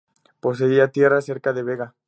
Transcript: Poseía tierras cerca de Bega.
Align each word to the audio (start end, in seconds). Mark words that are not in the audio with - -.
Poseía 0.39 0.87
tierras 0.87 1.25
cerca 1.25 1.53
de 1.53 1.61
Bega. 1.61 1.93